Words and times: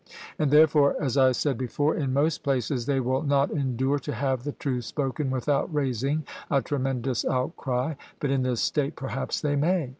And 0.39 0.49
therefore, 0.49 0.95
as 0.99 1.15
I 1.15 1.31
said 1.31 1.59
before, 1.59 1.95
in 1.95 2.11
most 2.11 2.41
places 2.41 2.87
they 2.87 2.99
will 2.99 3.21
not 3.21 3.51
endure 3.51 3.99
to 3.99 4.13
have 4.15 4.45
the 4.45 4.51
truth 4.53 4.85
spoken 4.85 5.29
without 5.29 5.71
raising 5.71 6.25
a 6.49 6.59
tremendous 6.59 7.23
outcry, 7.23 7.93
but 8.19 8.31
in 8.31 8.41
this 8.41 8.61
state 8.61 8.95
perhaps 8.95 9.41
they 9.41 9.55
may. 9.55 9.89